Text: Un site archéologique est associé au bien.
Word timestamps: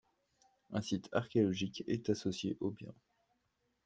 Un 0.71 0.81
site 0.81 1.09
archéologique 1.11 1.83
est 1.85 2.09
associé 2.09 2.57
au 2.59 2.71
bien. 2.71 2.91